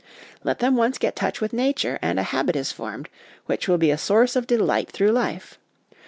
[0.43, 3.07] Let them once get touch with Nature, and a habit is formed
[3.45, 5.59] which will be a source of delight through life.